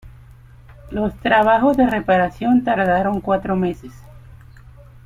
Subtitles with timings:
[0.89, 3.93] Los trabajos de reparación tardaron cuatro meses.